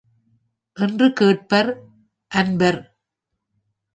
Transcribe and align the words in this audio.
என்று 0.77 1.07
கேட்பர், 1.13 1.69
அன்பர். 2.31 2.81